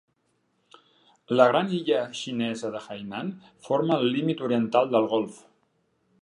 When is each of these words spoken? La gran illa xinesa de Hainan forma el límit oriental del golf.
La 1.39 1.45
gran 1.51 1.69
illa 1.79 1.99
xinesa 2.21 2.71
de 2.77 2.81
Hainan 2.87 3.29
forma 3.69 3.99
el 4.03 4.09
límit 4.17 4.43
oriental 4.49 4.91
del 4.97 5.07
golf. 5.15 5.39